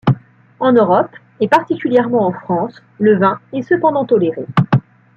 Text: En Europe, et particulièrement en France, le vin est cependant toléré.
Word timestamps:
En 0.59 0.73
Europe, 0.73 1.11
et 1.41 1.47
particulièrement 1.47 2.25
en 2.25 2.31
France, 2.31 2.81
le 2.97 3.19
vin 3.19 3.39
est 3.53 3.61
cependant 3.61 4.03
toléré. 4.03 4.47